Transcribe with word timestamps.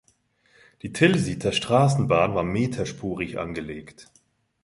Die 0.81 0.93
Tilsiter 0.93 1.51
Straßenbahn 1.51 2.33
war 2.33 2.41
meterspurig 2.41 3.37
angelegt. 3.37 4.09